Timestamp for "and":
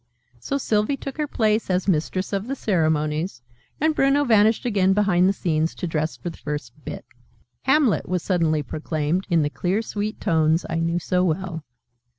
3.79-3.93